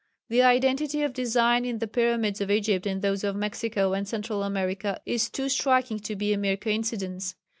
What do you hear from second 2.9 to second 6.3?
those of Mexico and Central America is too striking to